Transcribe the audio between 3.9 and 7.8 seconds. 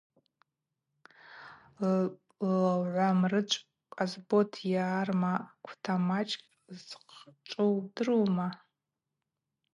Къасбот йарма квтамачв шхъчӏву